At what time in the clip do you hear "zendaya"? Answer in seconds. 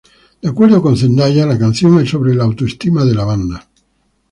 0.97-1.45